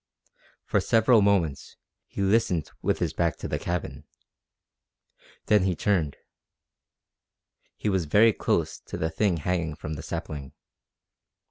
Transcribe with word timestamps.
For 0.65 0.81
several 0.81 1.21
moments 1.21 1.75
he 2.07 2.23
listened 2.23 2.71
with 2.81 2.97
his 2.97 3.13
back 3.13 3.37
to 3.37 3.47
the 3.47 3.59
cabin. 3.59 4.03
Then 5.45 5.61
he 5.61 5.75
turned. 5.75 6.17
He 7.75 7.87
was 7.87 8.05
very 8.05 8.33
close 8.33 8.79
to 8.79 8.97
the 8.97 9.11
thing 9.11 9.37
hanging 9.37 9.75
from 9.75 9.93
the 9.93 10.01
sapling. 10.01 10.53